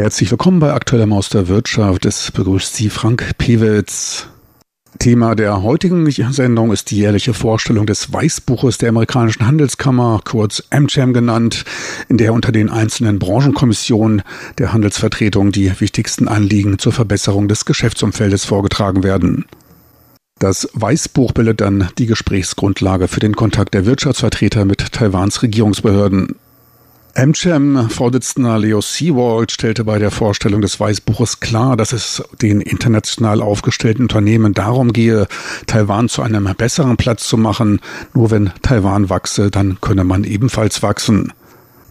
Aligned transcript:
Herzlich 0.00 0.30
willkommen 0.30 0.60
bei 0.60 0.72
Aktueller 0.72 1.04
Maus 1.04 1.28
der 1.28 1.48
Wirtschaft. 1.48 2.06
Es 2.06 2.30
begrüßt 2.30 2.74
Sie 2.74 2.88
Frank 2.88 3.36
Pewitz. 3.36 4.28
Thema 4.98 5.34
der 5.34 5.62
heutigen 5.62 6.10
Sendung 6.10 6.72
ist 6.72 6.90
die 6.90 6.96
jährliche 6.96 7.34
Vorstellung 7.34 7.84
des 7.84 8.10
Weißbuches 8.10 8.78
der 8.78 8.88
amerikanischen 8.88 9.46
Handelskammer, 9.46 10.22
kurz 10.24 10.62
AmCham 10.70 11.12
genannt, 11.12 11.66
in 12.08 12.16
der 12.16 12.32
unter 12.32 12.50
den 12.50 12.70
einzelnen 12.70 13.18
Branchenkommissionen 13.18 14.22
der 14.56 14.72
Handelsvertretung 14.72 15.52
die 15.52 15.78
wichtigsten 15.78 16.28
Anliegen 16.28 16.78
zur 16.78 16.92
Verbesserung 16.92 17.46
des 17.46 17.66
Geschäftsumfeldes 17.66 18.46
vorgetragen 18.46 19.02
werden. 19.02 19.44
Das 20.38 20.66
Weißbuch 20.72 21.32
bildet 21.32 21.60
dann 21.60 21.90
die 21.98 22.06
Gesprächsgrundlage 22.06 23.06
für 23.06 23.20
den 23.20 23.36
Kontakt 23.36 23.74
der 23.74 23.84
Wirtschaftsvertreter 23.84 24.64
mit 24.64 24.92
Taiwans 24.92 25.42
Regierungsbehörden. 25.42 26.36
AmCham-Vorsitzender 27.14 28.58
Leo 28.58 28.80
Seawald 28.80 29.52
stellte 29.52 29.84
bei 29.84 29.98
der 29.98 30.10
Vorstellung 30.10 30.60
des 30.60 30.78
Weißbuches 30.78 31.40
klar, 31.40 31.76
dass 31.76 31.92
es 31.92 32.22
den 32.40 32.60
international 32.60 33.42
aufgestellten 33.42 34.02
Unternehmen 34.02 34.54
darum 34.54 34.92
gehe, 34.92 35.26
Taiwan 35.66 36.08
zu 36.08 36.22
einem 36.22 36.48
besseren 36.56 36.96
Platz 36.96 37.26
zu 37.26 37.36
machen. 37.36 37.80
Nur 38.14 38.30
wenn 38.30 38.50
Taiwan 38.62 39.10
wachse, 39.10 39.50
dann 39.50 39.80
könne 39.80 40.04
man 40.04 40.24
ebenfalls 40.24 40.82
wachsen. 40.82 41.32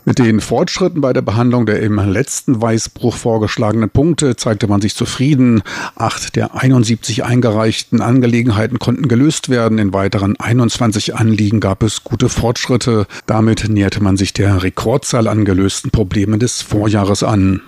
Mit 0.10 0.18
den 0.18 0.42
Fortschritten 0.42 1.02
bei 1.02 1.14
der 1.14 1.22
Behandlung 1.22 1.68
der 1.68 1.84
im 1.84 2.00
letzten 2.00 2.60
Weißbruch 2.60 3.16
vorgeschlagenen 3.16 3.92
Punkte 3.92 4.36
zeigte 4.36 4.66
man 4.66 4.82
sich 4.82 4.96
zufrieden. 4.96 5.62
Acht 5.96 6.36
der 6.36 6.56
71 6.56 7.24
eingereichten 7.24 8.02
Angelegenheiten 8.02 8.80
konnten 8.80 9.08
gelöst 9.08 9.50
werden. 9.50 9.78
In 9.78 9.94
weiteren 9.94 10.36
21 10.40 11.14
Anliegen 11.16 11.60
gab 11.60 11.84
es 11.84 12.04
gute 12.04 12.28
Fortschritte. 12.28 13.06
Damit 13.28 13.70
näherte 13.70 14.02
man 14.02 14.18
sich 14.18 14.34
der 14.34 14.64
Rekordzahl 14.64 15.28
an 15.28 15.46
gelösten 15.46 15.92
Problemen 15.92 16.40
des 16.40 16.64
Vorjahres 16.64 17.22
an. 17.22 17.62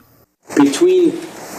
Between 0.56 1.14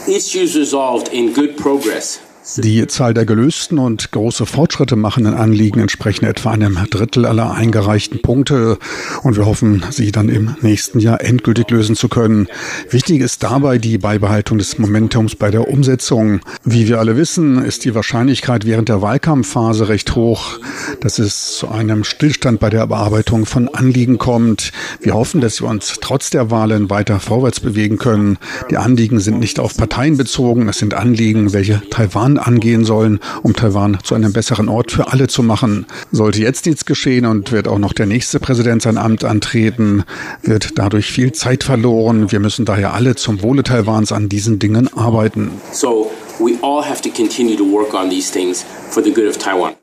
issues 0.09 0.57
resolved 0.57 1.13
in 1.13 1.33
good 1.33 1.57
progress 1.59 2.19
die 2.57 2.87
Zahl 2.89 3.15
der 3.15 3.25
gelösten 3.25 3.79
und 3.79 4.11
große 4.11 4.47
Fortschritte 4.47 4.97
machenden 4.97 5.35
Anliegen 5.35 5.79
entsprechen 5.79 6.25
etwa 6.25 6.51
einem 6.51 6.77
Drittel 6.91 7.25
aller 7.25 7.53
eingereichten 7.53 8.21
Punkte 8.21 8.79
und 9.23 9.37
wir 9.37 9.47
hoffen, 9.47 9.85
sie 9.91 10.11
dann 10.11 10.29
im 10.29 10.57
nächsten 10.61 10.99
Jahr 10.99 11.21
endgültig 11.21 11.71
lösen 11.71 11.95
zu 11.95 12.09
können. 12.09 12.49
Wichtig 12.91 13.21
ist 13.21 13.45
dabei 13.45 13.79
die 13.79 13.97
Beibehaltung 13.97 14.59
des 14.59 14.79
Momentums 14.79 15.37
bei 15.37 15.51
der 15.51 15.69
Umsetzung. 15.69 16.41
Wie 16.65 16.89
wir 16.89 16.99
alle 16.99 17.17
wissen, 17.17 17.65
ist 17.65 17.85
die 17.85 17.95
Wahrscheinlichkeit 17.95 18.67
während 18.67 18.89
der 18.89 19.03
Wahlkampfphase 19.03 19.89
recht 19.89 20.17
hoch, 20.17 20.59
dass 21.01 21.21
es 21.21 21.57
zu 21.57 21.69
einem 21.69 22.03
Stillstand 22.03 22.59
bei 22.59 22.71
der 22.71 22.87
Bearbeitung 22.89 23.47
von 23.47 23.69
Anliegen 23.69 24.19
kommt. 24.19 24.73
Wir 25.01 25.15
hoffen, 25.15 25.41
dass 25.41 25.63
wir 25.63 25.69
uns 25.69 25.99
trotz 26.01 26.31
der 26.31 26.51
Wahlen 26.51 26.91
weiter 26.91 27.21
vorwärts 27.21 27.61
bewegen 27.61 27.99
können. 27.99 28.39
Die 28.71 28.79
Anliegen 28.79 29.21
sind 29.21 29.39
nicht 29.39 29.61
auf 29.61 29.77
Parteien 29.77 30.17
bezogen, 30.17 30.69
es 30.69 30.79
sind 30.79 30.95
Anliegen, 30.95 31.53
welche 31.53 31.83
Taiwan 31.89 32.32
Taiwan 32.33 32.39
angehen 32.39 32.85
sollen, 32.85 33.21
um 33.43 33.55
Taiwan 33.55 33.99
zu 34.03 34.15
einem 34.15 34.33
besseren 34.33 34.69
Ort 34.69 34.93
für 34.93 35.13
alle 35.13 35.29
zu 35.29 35.43
machen. 35.43 35.87
Sollte 36.11 36.41
jetzt 36.41 36.67
nichts 36.67 36.85
geschehen 36.85 37.27
und 37.27 37.53
wird 37.53 37.69
auch 37.69 37.79
noch 37.79 37.93
der 37.93 38.07
nächste 38.07 38.41
Präsident 38.41 38.83
sein 38.83 38.99
Amt 38.99 39.25
antreten, 39.25 40.05
wird 40.43 40.79
dadurch 40.79 41.07
viel 41.07 41.33
Zeit 41.33 41.65
verloren. 41.65 42.31
Wir 42.31 42.41
müssen 42.41 42.65
daher 42.65 42.95
alle 42.95 43.15
zum 43.17 43.43
Wohle 43.43 43.63
Taiwans 43.63 44.13
an 44.13 44.29
diesen 44.29 44.59
Dingen 44.59 44.89
arbeiten. 44.97 45.51
So 45.73 46.11
we 46.39 46.53
all 46.63 46.85
have 46.85 47.03
to 47.03 47.11
continue 47.11 47.57
to 47.57 47.65
work 47.65 47.95
on 47.95 48.11
these 48.11 48.31
things 48.33 48.65
for 48.91 49.03
the 49.03 49.13
good 49.13 49.29
of 49.29 49.39
Taiwan. 49.39 49.82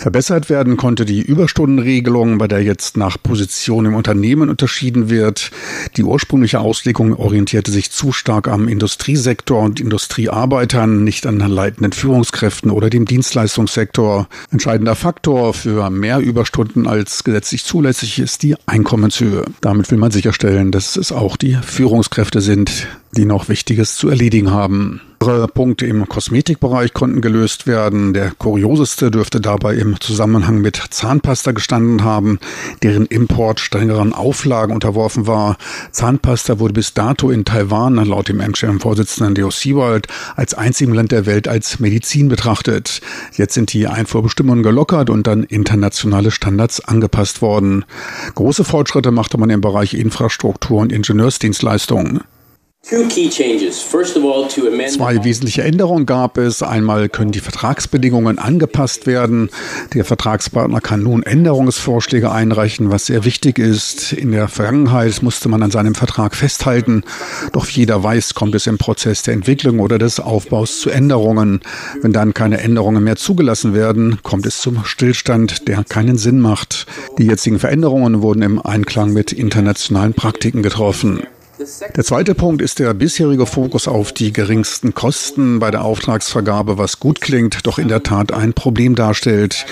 Verbessert 0.00 0.48
werden 0.48 0.78
konnte 0.78 1.04
die 1.04 1.20
Überstundenregelung, 1.20 2.38
bei 2.38 2.48
der 2.48 2.62
jetzt 2.62 2.96
nach 2.96 3.18
Position 3.22 3.84
im 3.84 3.94
Unternehmen 3.94 4.48
unterschieden 4.48 5.10
wird. 5.10 5.50
Die 5.98 6.04
ursprüngliche 6.04 6.60
Auslegung 6.60 7.14
orientierte 7.14 7.70
sich 7.70 7.90
zu 7.90 8.10
stark 8.10 8.48
am 8.48 8.66
Industriesektor 8.66 9.60
und 9.60 9.78
Industriearbeitern, 9.78 11.04
nicht 11.04 11.26
an 11.26 11.38
leitenden 11.40 11.92
Führungskräften 11.92 12.70
oder 12.70 12.88
dem 12.88 13.04
Dienstleistungssektor. 13.04 14.26
Entscheidender 14.50 14.94
Faktor 14.94 15.52
für 15.52 15.90
mehr 15.90 16.20
Überstunden 16.20 16.86
als 16.86 17.22
gesetzlich 17.22 17.64
zulässig 17.64 18.20
ist 18.20 18.42
die 18.42 18.56
Einkommenshöhe. 18.64 19.44
Damit 19.60 19.90
will 19.90 19.98
man 19.98 20.12
sicherstellen, 20.12 20.72
dass 20.72 20.96
es 20.96 21.12
auch 21.12 21.36
die 21.36 21.58
Führungskräfte 21.62 22.40
sind, 22.40 22.88
die 23.16 23.24
noch 23.24 23.48
Wichtiges 23.48 23.96
zu 23.96 24.08
erledigen 24.08 24.50
haben. 24.50 25.00
Andere 25.22 25.48
Punkte 25.48 25.84
im 25.84 26.08
Kosmetikbereich 26.08 26.94
konnten 26.94 27.20
gelöst 27.20 27.66
werden. 27.66 28.14
Der 28.14 28.30
kurioseste 28.30 29.10
dürfte 29.10 29.38
dabei 29.40 29.74
im 29.74 30.00
Zusammenhang 30.00 30.62
mit 30.62 30.82
Zahnpasta 30.88 31.52
gestanden 31.52 32.04
haben, 32.04 32.38
deren 32.82 33.04
Import 33.04 33.60
strengeren 33.60 34.14
Auflagen 34.14 34.72
unterworfen 34.72 35.26
war. 35.26 35.58
Zahnpasta 35.92 36.58
wurde 36.58 36.72
bis 36.72 36.94
dato 36.94 37.30
in 37.30 37.44
Taiwan 37.44 37.96
laut 37.96 38.28
dem 38.28 38.38
MCM-Vorsitzenden 38.38 39.34
Leo 39.34 39.50
Seawald 39.50 40.08
als 40.36 40.54
einzigem 40.54 40.94
Land 40.94 41.12
der 41.12 41.26
Welt 41.26 41.48
als 41.48 41.80
Medizin 41.80 42.28
betrachtet. 42.28 43.02
Jetzt 43.36 43.52
sind 43.52 43.74
die 43.74 43.86
Einfuhrbestimmungen 43.86 44.62
gelockert 44.62 45.10
und 45.10 45.26
dann 45.26 45.44
internationale 45.44 46.30
Standards 46.30 46.80
angepasst 46.80 47.42
worden. 47.42 47.84
Große 48.34 48.64
Fortschritte 48.64 49.10
machte 49.10 49.36
man 49.36 49.50
im 49.50 49.60
Bereich 49.60 49.92
Infrastruktur 49.92 50.80
und 50.80 50.92
Ingenieursdienstleistungen. 50.92 52.20
Zwei 54.88 55.22
wesentliche 55.22 55.62
Änderungen 55.62 56.06
gab 56.06 56.38
es. 56.38 56.62
Einmal 56.62 57.08
können 57.08 57.30
die 57.30 57.40
Vertragsbedingungen 57.40 58.38
angepasst 58.38 59.06
werden. 59.06 59.50
Der 59.94 60.04
Vertragspartner 60.04 60.80
kann 60.80 61.02
nun 61.02 61.22
Änderungsvorschläge 61.22 62.32
einreichen, 62.32 62.90
was 62.90 63.06
sehr 63.06 63.24
wichtig 63.24 63.58
ist. 63.58 64.12
In 64.12 64.32
der 64.32 64.48
Vergangenheit 64.48 65.22
musste 65.22 65.48
man 65.48 65.62
an 65.62 65.70
seinem 65.70 65.94
Vertrag 65.94 66.34
festhalten. 66.34 67.04
Doch 67.52 67.68
jeder 67.68 68.02
weiß, 68.02 68.34
kommt 68.34 68.54
es 68.54 68.66
im 68.66 68.78
Prozess 68.78 69.22
der 69.22 69.34
Entwicklung 69.34 69.78
oder 69.78 69.98
des 69.98 70.18
Aufbaus 70.18 70.80
zu 70.80 70.90
Änderungen. 70.90 71.60
Wenn 72.00 72.12
dann 72.12 72.34
keine 72.34 72.60
Änderungen 72.60 73.04
mehr 73.04 73.16
zugelassen 73.16 73.72
werden, 73.74 74.18
kommt 74.24 74.46
es 74.46 74.60
zum 74.60 74.84
Stillstand, 74.84 75.68
der 75.68 75.84
keinen 75.84 76.16
Sinn 76.16 76.40
macht. 76.40 76.86
Die 77.18 77.26
jetzigen 77.26 77.60
Veränderungen 77.60 78.22
wurden 78.22 78.42
im 78.42 78.60
Einklang 78.60 79.12
mit 79.12 79.32
internationalen 79.32 80.14
Praktiken 80.14 80.62
getroffen. 80.62 81.20
Der 81.94 82.04
zweite 82.04 82.34
Punkt 82.34 82.62
ist 82.62 82.78
der 82.78 82.94
bisherige 82.94 83.44
Fokus 83.44 83.86
auf 83.86 84.12
die 84.12 84.32
geringsten 84.32 84.94
Kosten 84.94 85.58
bei 85.58 85.70
der 85.70 85.84
Auftragsvergabe, 85.84 86.78
was 86.78 87.00
gut 87.00 87.20
klingt, 87.20 87.66
doch 87.66 87.78
in 87.78 87.88
der 87.88 88.02
Tat 88.02 88.32
ein 88.32 88.54
Problem 88.54 88.94
darstellt. 88.94 89.66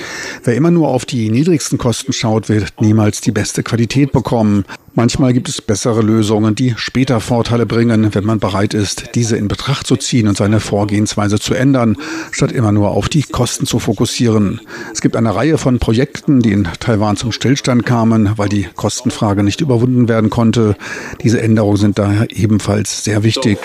Wer 0.45 0.55
immer 0.55 0.71
nur 0.71 0.89
auf 0.89 1.07
die 1.07 1.31
niedrigsten 1.31 1.79
Kosten 1.79 2.13
schaut, 2.13 2.51
wird 2.51 2.83
niemals 2.83 3.23
die 3.23 3.31
beste 3.31 3.63
Qualität 3.63 4.13
bekommen. 4.13 4.67
Manchmal 4.95 5.33
gibt 5.33 5.49
es 5.49 5.63
bessere 5.63 6.03
Lösungen, 6.03 6.55
die 6.55 6.75
später 6.77 7.21
Vorteile 7.21 7.67
bringen, 7.67 8.15
wenn 8.15 8.25
man 8.25 8.41
bereit 8.41 8.75
ist, 8.75 9.15
diese 9.15 9.37
in 9.37 9.49
Betracht 9.49 9.87
zu 9.87 9.97
ziehen 9.97 10.29
und 10.29 10.37
seine 10.37 10.61
Vorgehensweise 10.61 11.39
zu 11.39 11.55
ändern, 11.55 11.97
statt 12.33 12.53
immer 12.53 12.73
nur 12.73 12.91
auf 12.91 13.09
die 13.09 13.23
Kosten 13.23 13.67
zu 13.67 13.79
fokussieren. 13.79 14.61
Es 14.93 15.01
gibt 15.01 15.17
eine 15.17 15.35
Reihe 15.35 15.59
von 15.59 15.79
Projekten, 15.79 16.41
die 16.41 16.53
in 16.53 16.69
Taiwan 16.81 17.17
zum 17.17 17.33
Stillstand 17.33 17.87
kamen, 17.87 18.33
weil 18.37 18.49
die 18.49 18.67
Kostenfrage 18.75 19.43
nicht 19.43 19.61
überwunden 19.61 20.09
werden 20.09 20.31
konnte. 20.31 20.77
Diese 21.23 21.41
Änderungen 21.41 21.77
sind 21.77 21.99
daher 21.99 22.27
ebenfalls 22.31 23.05
sehr 23.05 23.23
wichtig. 23.23 23.59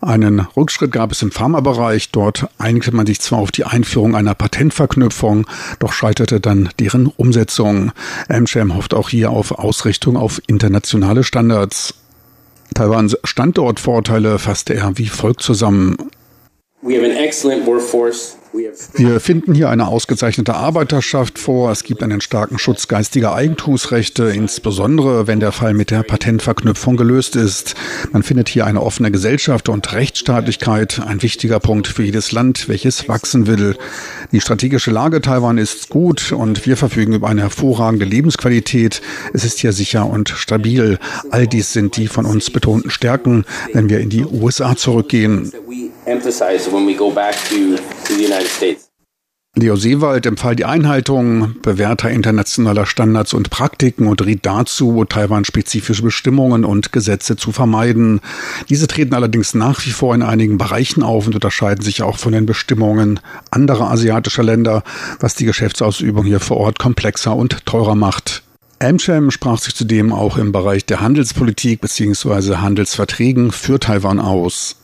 Einen 0.00 0.40
Rückschritt 0.40 0.92
gab 0.92 1.10
es 1.10 1.22
im 1.22 1.32
Pharmabereich. 1.32 2.12
Dort 2.12 2.48
einigte 2.58 2.94
man 2.94 3.06
sich 3.06 3.20
zwar 3.20 3.40
auf 3.40 3.50
die 3.50 3.64
Einführung 3.64 4.14
einer 4.14 4.34
Patentverknüpfung, 4.34 5.46
doch 5.80 5.92
scheiterte 5.92 6.40
dann 6.40 6.68
deren 6.78 7.06
Umsetzung. 7.06 7.92
Amcham 8.28 8.76
hofft 8.76 8.94
auch 8.94 9.08
hier 9.08 9.30
auf 9.30 9.52
Ausrichtung 9.52 10.16
auf 10.16 10.40
internationale 10.46 11.24
Standards. 11.24 11.94
Taiwans 12.74 13.16
Standortvorteile 13.24 14.38
fasste 14.38 14.74
er 14.74 14.98
wie 14.98 15.08
folgt 15.08 15.42
zusammen. 15.42 15.96
Wir 18.94 19.20
finden 19.20 19.52
hier 19.52 19.68
eine 19.68 19.88
ausgezeichnete 19.88 20.54
Arbeiterschaft 20.54 21.38
vor. 21.38 21.72
Es 21.72 21.82
gibt 21.82 22.04
einen 22.04 22.20
starken 22.20 22.58
Schutz 22.58 22.86
geistiger 22.86 23.34
Eigentumsrechte, 23.34 24.30
insbesondere 24.30 25.26
wenn 25.26 25.40
der 25.40 25.50
Fall 25.50 25.74
mit 25.74 25.90
der 25.90 26.04
Patentverknüpfung 26.04 26.96
gelöst 26.96 27.34
ist. 27.34 27.74
Man 28.12 28.22
findet 28.22 28.48
hier 28.48 28.64
eine 28.64 28.80
offene 28.80 29.10
Gesellschaft 29.10 29.68
und 29.68 29.92
Rechtsstaatlichkeit, 29.92 31.00
ein 31.04 31.20
wichtiger 31.22 31.58
Punkt 31.58 31.88
für 31.88 32.04
jedes 32.04 32.30
Land, 32.30 32.68
welches 32.68 33.08
wachsen 33.08 33.48
will. 33.48 33.76
Die 34.30 34.40
strategische 34.40 34.92
Lage 34.92 35.20
Taiwan 35.20 35.58
ist 35.58 35.88
gut 35.88 36.30
und 36.30 36.64
wir 36.64 36.76
verfügen 36.76 37.12
über 37.12 37.28
eine 37.28 37.42
hervorragende 37.42 38.04
Lebensqualität. 38.04 39.02
Es 39.32 39.44
ist 39.44 39.58
hier 39.58 39.72
sicher 39.72 40.06
und 40.06 40.28
stabil. 40.28 40.98
All 41.30 41.48
dies 41.48 41.72
sind 41.72 41.96
die 41.96 42.06
von 42.06 42.24
uns 42.24 42.50
betonten 42.50 42.90
Stärken, 42.90 43.44
wenn 43.72 43.88
wir 43.88 43.98
in 43.98 44.10
die 44.10 44.24
USA 44.24 44.76
zurückgehen 44.76 45.52
emphasize 46.08 46.70
when 46.70 46.86
we 46.86 46.94
go 46.94 47.10
back 47.10 47.34
to, 47.48 47.76
to 48.04 48.14
the 48.14 48.24
United 48.24 48.48
States. 48.48 48.88
Leo 49.58 49.74
Seewald 49.74 50.24
empfahl 50.24 50.54
die 50.54 50.66
Einhaltung 50.66 51.56
bewährter 51.62 52.10
internationaler 52.10 52.86
Standards 52.86 53.34
und 53.34 53.50
Praktiken 53.50 54.06
und 54.06 54.24
riet 54.24 54.46
dazu, 54.46 55.04
Taiwan-spezifische 55.04 56.02
Bestimmungen 56.02 56.64
und 56.64 56.92
Gesetze 56.92 57.34
zu 57.34 57.50
vermeiden. 57.50 58.20
Diese 58.68 58.86
treten 58.86 59.14
allerdings 59.14 59.54
nach 59.54 59.84
wie 59.84 59.90
vor 59.90 60.14
in 60.14 60.22
einigen 60.22 60.58
Bereichen 60.58 61.02
auf 61.02 61.26
und 61.26 61.34
unterscheiden 61.34 61.82
sich 61.82 62.02
auch 62.02 62.18
von 62.18 62.32
den 62.32 62.46
Bestimmungen 62.46 63.18
anderer 63.50 63.90
asiatischer 63.90 64.44
Länder, 64.44 64.84
was 65.18 65.34
die 65.34 65.46
Geschäftsausübung 65.46 66.24
hier 66.24 66.40
vor 66.40 66.58
Ort 66.58 66.78
komplexer 66.78 67.34
und 67.34 67.66
teurer 67.66 67.96
macht. 67.96 68.44
Amcham 68.80 69.32
sprach 69.32 69.58
sich 69.58 69.74
zudem 69.74 70.12
auch 70.12 70.36
im 70.36 70.52
Bereich 70.52 70.86
der 70.86 71.00
Handelspolitik 71.00 71.80
bzw. 71.80 72.56
Handelsverträgen 72.56 73.50
für 73.50 73.80
Taiwan 73.80 74.20
aus. 74.20 74.76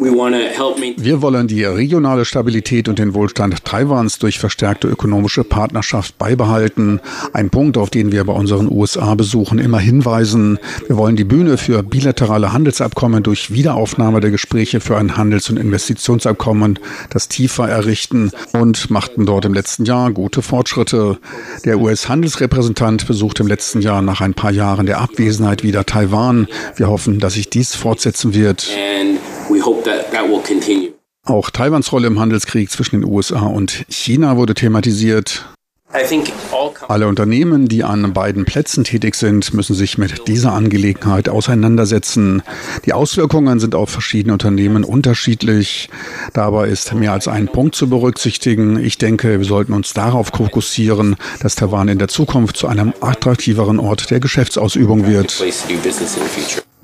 Wir 0.00 1.22
wollen 1.22 1.48
die 1.48 1.64
regionale 1.64 2.24
Stabilität 2.24 2.88
und 2.88 3.00
den 3.00 3.14
Wohlstand 3.14 3.64
Taiwans 3.64 4.20
durch 4.20 4.38
verstärkte 4.38 4.86
ökonomische 4.86 5.42
Partnerschaft 5.42 6.16
beibehalten. 6.18 7.00
Ein 7.32 7.50
Punkt, 7.50 7.76
auf 7.76 7.90
den 7.90 8.12
wir 8.12 8.22
bei 8.22 8.32
unseren 8.32 8.70
USA-Besuchen 8.70 9.58
immer 9.58 9.80
hinweisen. 9.80 10.60
Wir 10.86 10.96
wollen 10.96 11.16
die 11.16 11.24
Bühne 11.24 11.56
für 11.56 11.82
bilaterale 11.82 12.52
Handelsabkommen 12.52 13.24
durch 13.24 13.52
Wiederaufnahme 13.52 14.20
der 14.20 14.30
Gespräche 14.30 14.78
für 14.78 14.96
ein 14.96 15.16
Handels- 15.16 15.50
und 15.50 15.56
Investitionsabkommen, 15.56 16.78
das 17.10 17.26
tiefer 17.26 17.68
errichten 17.68 18.30
und 18.52 18.90
machten 18.90 19.26
dort 19.26 19.46
im 19.46 19.54
letzten 19.54 19.84
Jahr 19.84 20.12
gute 20.12 20.42
Fortschritte. 20.42 21.18
Der 21.64 21.80
US-Handelsrepräsentant 21.80 23.08
besuchte 23.08 23.42
im 23.42 23.48
letzten 23.48 23.80
Jahr 23.80 24.00
nach 24.02 24.20
ein 24.20 24.34
paar 24.34 24.52
Jahren 24.52 24.86
der 24.86 25.00
Abwesenheit 25.00 25.64
wieder 25.64 25.84
Taiwan. 25.86 26.46
Wir 26.76 26.88
hoffen, 26.88 27.18
dass 27.18 27.34
sich 27.34 27.50
dies 27.50 27.74
fortsetzen 27.74 28.32
wird. 28.32 28.68
Auch 31.24 31.50
Taiwans 31.50 31.92
Rolle 31.92 32.06
im 32.06 32.18
Handelskrieg 32.18 32.70
zwischen 32.70 33.00
den 33.00 33.10
USA 33.10 33.46
und 33.46 33.84
China 33.88 34.36
wurde 34.36 34.54
thematisiert. 34.54 35.44
Alle 36.88 37.08
Unternehmen, 37.08 37.66
die 37.66 37.82
an 37.82 38.12
beiden 38.12 38.44
Plätzen 38.44 38.84
tätig 38.84 39.14
sind, 39.14 39.54
müssen 39.54 39.74
sich 39.74 39.96
mit 39.96 40.28
dieser 40.28 40.52
Angelegenheit 40.52 41.30
auseinandersetzen. 41.30 42.42
Die 42.84 42.92
Auswirkungen 42.92 43.58
sind 43.58 43.74
auf 43.74 43.88
verschiedene 43.88 44.34
Unternehmen 44.34 44.84
unterschiedlich. 44.84 45.88
Dabei 46.34 46.68
ist 46.68 46.92
mehr 46.92 47.12
als 47.12 47.26
ein 47.26 47.48
Punkt 47.48 47.74
zu 47.74 47.88
berücksichtigen. 47.88 48.78
Ich 48.82 48.98
denke, 48.98 49.38
wir 49.38 49.46
sollten 49.46 49.72
uns 49.72 49.94
darauf 49.94 50.28
fokussieren, 50.28 51.16
dass 51.40 51.54
Taiwan 51.54 51.88
in 51.88 51.98
der 51.98 52.08
Zukunft 52.08 52.58
zu 52.58 52.66
einem 52.68 52.92
attraktiveren 53.00 53.80
Ort 53.80 54.10
der 54.10 54.20
Geschäftsausübung 54.20 55.06
wird. 55.06 55.42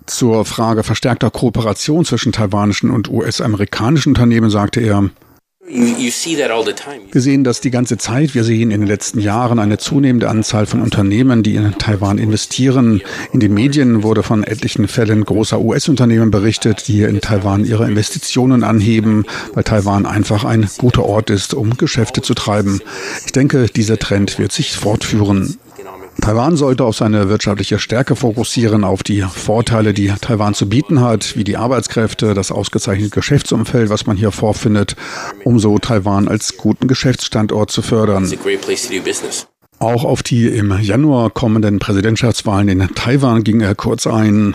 Zur 0.07 0.45
Frage 0.45 0.83
verstärkter 0.83 1.31
Kooperation 1.31 2.05
zwischen 2.05 2.33
taiwanischen 2.33 2.91
und 2.91 3.11
US-amerikanischen 3.11 4.11
Unternehmen 4.11 4.51
sagte 4.51 4.81
er, 4.81 5.11
wir 5.67 7.23
sehen 7.23 7.43
das 7.43 7.61
die 7.63 7.71
ganze 7.71 7.97
Zeit. 7.97 8.35
Wir 8.35 8.45
sehen 8.45 8.71
in 8.71 8.83
den 8.83 8.87
letzten 8.87 9.19
Jahren 9.19 9.59
eine 9.59 9.79
zunehmende 9.79 10.29
Anzahl 10.29 10.67
von 10.67 10.83
Unternehmen, 10.83 11.43
die 11.43 11.55
in 11.55 11.73
Taiwan 11.79 12.19
investieren. 12.19 13.01
In 13.33 13.41
den 13.41 13.55
Medien 13.55 14.03
wurde 14.03 14.23
von 14.23 14.45
etlichen 14.45 14.89
Fällen 14.89 15.25
großer 15.25 15.59
US-Unternehmen 15.59 16.31
berichtet, 16.31 16.87
die 16.87 17.03
in 17.03 17.23
Taiwan 17.23 17.65
ihre 17.65 17.87
Investitionen 17.87 18.63
anheben, 18.63 19.25
weil 19.55 19.65
Taiwan 19.65 20.05
einfach 20.05 20.45
ein 20.45 20.69
guter 20.77 21.07
Ort 21.07 21.31
ist, 21.31 21.55
um 21.55 21.79
Geschäfte 21.79 22.21
zu 22.21 22.35
treiben. 22.35 22.83
Ich 23.25 23.33
denke, 23.33 23.67
dieser 23.67 23.99
Trend 23.99 24.39
wird 24.39 24.53
sich 24.53 24.77
fortführen. 24.77 25.59
Taiwan 26.21 26.57
sollte 26.57 26.85
auf 26.85 26.97
seine 26.97 27.29
wirtschaftliche 27.29 27.79
Stärke 27.79 28.17
fokussieren, 28.17 28.85
auf 28.85 29.03
die 29.03 29.23
Vorteile, 29.23 29.93
die 29.93 30.13
Taiwan 30.21 30.55
zu 30.55 30.69
bieten 30.69 31.01
hat, 31.01 31.37
wie 31.37 31.45
die 31.45 31.57
Arbeitskräfte, 31.57 32.35
das 32.35 32.51
ausgezeichnete 32.51 33.11
Geschäftsumfeld, 33.11 33.91
was 33.91 34.07
man 34.07 34.17
hier 34.17 34.31
vorfindet, 34.31 34.97
um 35.45 35.59
so 35.59 35.79
Taiwan 35.79 36.29
als 36.29 36.57
guten 36.57 36.89
Geschäftsstandort 36.89 37.71
zu 37.71 37.83
fördern. 37.83 38.31
Auch 39.79 40.05
auf 40.05 40.23
die 40.23 40.47
im 40.47 40.79
Januar 40.81 41.31
kommenden 41.31 41.79
Präsidentschaftswahlen 41.79 42.69
in 42.69 42.95
Taiwan 42.95 43.45
ging 43.45 43.61
er 43.61 43.75
kurz 43.75 44.07
ein. 44.07 44.55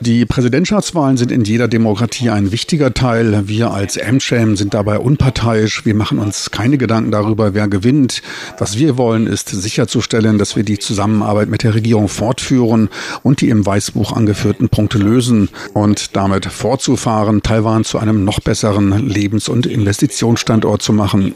Die 0.00 0.26
Präsidentschaftswahlen 0.26 1.16
sind 1.16 1.32
in 1.32 1.44
jeder 1.44 1.68
Demokratie 1.68 2.30
ein 2.30 2.52
wichtiger 2.52 2.94
Teil. 2.94 3.48
Wir 3.48 3.70
als 3.70 3.98
AmCham 3.98 4.56
sind 4.56 4.74
dabei 4.74 4.98
unparteiisch. 4.98 5.84
Wir 5.84 5.94
machen 5.94 6.18
uns 6.18 6.50
keine 6.50 6.78
Gedanken 6.78 7.10
darüber, 7.10 7.54
wer 7.54 7.68
gewinnt. 7.68 8.22
Was 8.58 8.78
wir 8.78 8.96
wollen, 8.96 9.26
ist 9.26 9.48
sicherzustellen, 9.48 10.38
dass 10.38 10.56
wir 10.56 10.62
die 10.62 10.78
Zusammenarbeit 10.78 11.48
mit 11.48 11.62
der 11.62 11.74
Regierung 11.74 12.08
fortführen 12.08 12.88
und 13.22 13.40
die 13.40 13.48
im 13.48 13.66
Weißbuch 13.66 14.12
angeführten 14.12 14.68
Punkte 14.68 14.98
lösen 14.98 15.48
und 15.74 16.16
damit 16.16 16.46
fortzufahren, 16.46 17.42
Taiwan 17.42 17.84
zu 17.84 17.98
einem 17.98 18.24
noch 18.24 18.40
besseren 18.40 19.08
Lebens- 19.08 19.48
und 19.48 19.66
Investitionsstandort 19.66 20.82
zu 20.82 20.92
machen. 20.92 21.34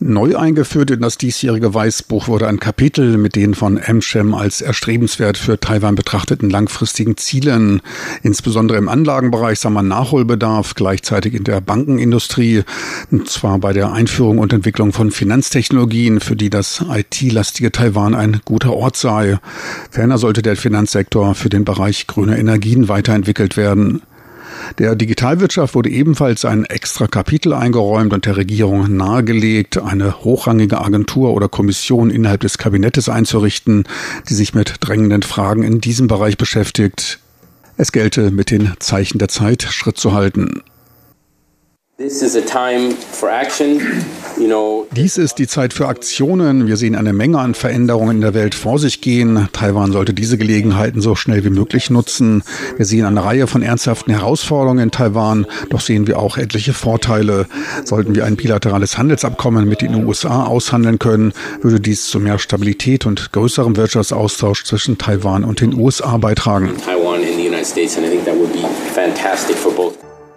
Neu 0.00 0.36
eingeführt 0.36 0.90
in 0.90 1.00
das 1.00 1.18
diesjährige 1.18 1.72
Weißbuch 1.72 2.26
wurde 2.26 2.48
ein 2.48 2.58
Kapitel 2.58 3.16
mit 3.16 3.36
den 3.36 3.54
von 3.54 3.80
Amchem 3.80 4.34
als 4.34 4.60
erstrebenswert 4.60 5.38
für 5.38 5.60
Taiwan 5.60 5.94
betrachteten 5.94 6.50
langfristigen 6.50 7.16
Zielen. 7.16 7.80
Insbesondere 8.24 8.76
im 8.76 8.88
Anlagenbereich 8.88 9.60
sah 9.60 9.70
man 9.70 9.86
Nachholbedarf, 9.86 10.74
gleichzeitig 10.74 11.34
in 11.34 11.44
der 11.44 11.60
Bankenindustrie, 11.60 12.64
und 13.12 13.30
zwar 13.30 13.60
bei 13.60 13.72
der 13.72 13.92
Einführung 13.92 14.38
und 14.38 14.52
Entwicklung 14.52 14.92
von 14.92 15.12
Finanztechnologien, 15.12 16.18
für 16.18 16.34
die 16.34 16.50
das 16.50 16.84
IT-lastige 16.90 17.70
Taiwan 17.70 18.16
ein 18.16 18.40
guter 18.44 18.72
Ort 18.72 18.96
sei. 18.96 19.38
Ferner 19.92 20.18
sollte 20.18 20.42
der 20.42 20.56
Finanzsektor 20.56 21.36
für 21.36 21.50
den 21.50 21.64
Bereich 21.64 22.08
grüner 22.08 22.36
Energien 22.36 22.88
weiterentwickelt 22.88 23.56
werden. 23.56 24.02
Der 24.78 24.94
Digitalwirtschaft 24.96 25.74
wurde 25.74 25.90
ebenfalls 25.90 26.44
ein 26.44 26.64
extra 26.64 27.06
Kapitel 27.06 27.52
eingeräumt 27.52 28.12
und 28.12 28.26
der 28.26 28.36
Regierung 28.36 28.96
nahegelegt, 28.96 29.78
eine 29.78 30.24
hochrangige 30.24 30.80
Agentur 30.80 31.32
oder 31.32 31.48
Kommission 31.48 32.10
innerhalb 32.10 32.40
des 32.40 32.58
Kabinettes 32.58 33.08
einzurichten, 33.08 33.84
die 34.28 34.34
sich 34.34 34.54
mit 34.54 34.76
drängenden 34.80 35.22
Fragen 35.22 35.62
in 35.62 35.80
diesem 35.80 36.06
Bereich 36.06 36.36
beschäftigt. 36.36 37.20
Es 37.76 37.92
gelte, 37.92 38.30
mit 38.30 38.50
den 38.50 38.72
Zeichen 38.78 39.18
der 39.18 39.28
Zeit 39.28 39.62
Schritt 39.62 39.98
zu 39.98 40.12
halten. 40.12 40.62
This 41.96 42.22
is 42.22 42.36
a 42.36 42.40
time 42.40 42.92
for 43.12 43.30
action. 43.30 43.80
Dies 44.36 45.16
ist 45.16 45.38
die 45.38 45.46
Zeit 45.46 45.72
für 45.72 45.86
Aktionen. 45.86 46.66
Wir 46.66 46.76
sehen 46.76 46.94
eine 46.94 47.12
Menge 47.12 47.38
an 47.38 47.54
Veränderungen 47.54 48.16
in 48.16 48.20
der 48.20 48.34
Welt 48.34 48.54
vor 48.54 48.78
sich 48.78 49.00
gehen. 49.00 49.48
Taiwan 49.52 49.92
sollte 49.92 50.14
diese 50.14 50.38
Gelegenheiten 50.38 51.00
so 51.00 51.14
schnell 51.14 51.44
wie 51.44 51.50
möglich 51.50 51.90
nutzen. 51.90 52.42
Wir 52.76 52.86
sehen 52.86 53.04
eine 53.04 53.24
Reihe 53.24 53.46
von 53.46 53.62
ernsthaften 53.62 54.12
Herausforderungen 54.12 54.84
in 54.84 54.90
Taiwan, 54.90 55.46
doch 55.70 55.80
sehen 55.80 56.06
wir 56.06 56.18
auch 56.18 56.36
etliche 56.36 56.72
Vorteile. 56.72 57.46
Sollten 57.84 58.14
wir 58.14 58.24
ein 58.24 58.36
bilaterales 58.36 58.98
Handelsabkommen 58.98 59.68
mit 59.68 59.82
den 59.82 60.04
USA 60.04 60.44
aushandeln 60.44 60.98
können, 60.98 61.32
würde 61.60 61.80
dies 61.80 62.06
zu 62.06 62.20
mehr 62.20 62.38
Stabilität 62.38 63.06
und 63.06 63.32
größerem 63.32 63.76
Wirtschaftsaustausch 63.76 64.64
zwischen 64.64 64.98
Taiwan 64.98 65.44
und 65.44 65.60
den 65.60 65.74
USA 65.74 66.16
beitragen. 66.16 66.70
Taiwan 66.84 67.16
and 67.16 67.36
the 67.36 67.46
United 67.46 67.66
States, 67.66 67.96
and 67.96 68.06
I 68.06 68.10
think 68.10 68.24
that 68.24 68.36
would 68.36 68.52
be 68.52 68.66
fantastic 68.94 69.56
for. 69.56 69.73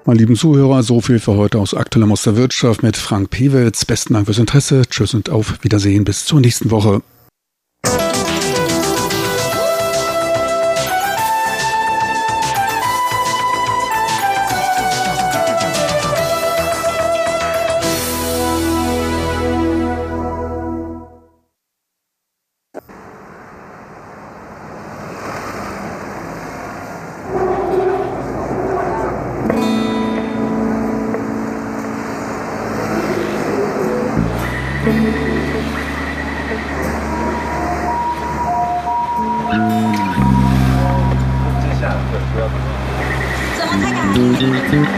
Meine 0.07 0.19
lieben 0.19 0.37
Zuhörer, 0.37 0.83
so 0.83 1.01
viel 1.01 1.19
für 1.19 1.33
heute 1.33 1.59
aus 1.59 1.73
Aktueller 1.73 2.07
Muster 2.07 2.37
Wirtschaft 2.37 2.81
mit 2.81 2.95
Frank 2.95 3.29
Pewitz. 3.29 3.83
Besten 3.83 4.13
Dank 4.13 4.27
fürs 4.27 4.37
Interesse. 4.37 4.83
Tschüss 4.89 5.13
und 5.13 5.29
auf 5.29 5.61
Wiedersehen. 5.63 6.05
Bis 6.05 6.23
zur 6.23 6.39
nächsten 6.39 6.71
Woche. 6.71 7.01